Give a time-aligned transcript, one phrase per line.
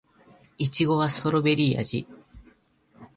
[0.57, 2.07] いちごはストベリー味